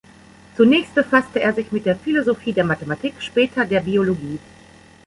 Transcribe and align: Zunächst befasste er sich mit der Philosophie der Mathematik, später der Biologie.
Zunächst 0.57 0.95
befasste 0.95 1.41
er 1.41 1.53
sich 1.53 1.71
mit 1.71 1.85
der 1.85 1.95
Philosophie 1.95 2.53
der 2.53 2.63
Mathematik, 2.63 3.13
später 3.21 3.67
der 3.67 3.81
Biologie. 3.81 4.39